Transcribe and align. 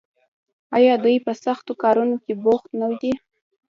آیا 0.77 0.93
دوی 1.03 1.17
په 1.25 1.31
سختو 1.43 1.73
کارونو 1.83 2.15
کې 2.23 2.33
بوخت 2.43 2.69
نه 2.81 2.87
دي؟ 3.01 3.13